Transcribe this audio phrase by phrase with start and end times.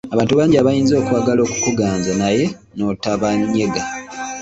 [0.13, 2.43] Abantu bangi abayinza okwagala okukuganza naye
[2.75, 3.83] n'otabanyega.